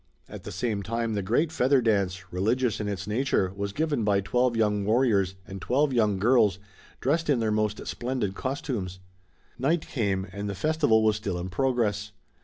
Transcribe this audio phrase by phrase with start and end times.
[0.27, 4.19] At the same time the great Feather Dance, religious in its nature, was given by
[4.19, 6.57] twelve young warriors and twelve young girls,
[7.01, 8.99] dressed in their most splendid costumes.
[9.59, 12.13] Night came, and the festival was still in progress.